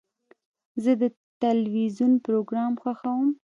[0.83, 1.03] زه د
[1.41, 3.29] تلویزیون پروګرام خوښوم.